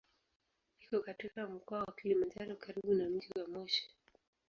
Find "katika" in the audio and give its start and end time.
0.99-1.47